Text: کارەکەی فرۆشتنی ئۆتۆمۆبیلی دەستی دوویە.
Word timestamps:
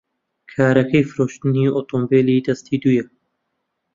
کارەکەی 0.51 1.07
فرۆشتنی 1.09 1.73
ئۆتۆمۆبیلی 1.75 2.43
دەستی 2.47 2.77
دوویە. 2.81 3.05